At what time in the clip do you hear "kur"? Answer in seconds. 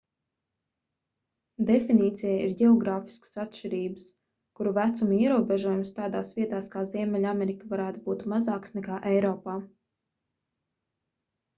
4.61-4.69